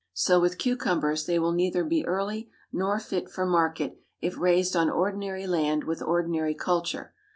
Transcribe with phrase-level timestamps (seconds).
[0.15, 4.89] So with cucumbers: they will neither be early, nor fit for market, if raised on
[4.89, 7.13] ordinary land with ordinary culture.